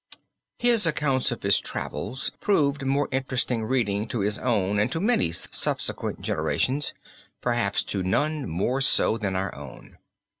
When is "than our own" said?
8.81-9.99